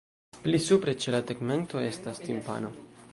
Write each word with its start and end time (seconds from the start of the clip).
Pli 0.45 0.59
supre 0.67 0.95
ĉe 1.03 1.13
la 1.17 1.21
tegmento 1.31 1.83
estas 1.91 2.23
timpano. 2.25 2.73